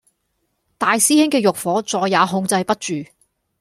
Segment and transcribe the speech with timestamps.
[0.79, 3.05] 大師兄嘅慾火再也控制不住